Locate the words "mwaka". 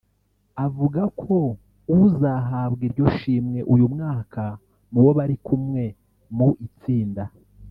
3.93-4.43